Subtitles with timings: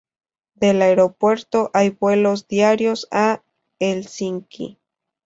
[0.55, 3.43] Del aeropuerto hay vuelos diarios a
[3.79, 4.79] Helsinki.